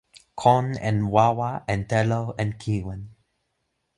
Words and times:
kon 0.41 0.67
en 0.89 0.97
wawa 1.13 1.51
en 1.73 1.81
telo 1.89 2.21
en 2.41 2.49
kiwen 2.61 3.01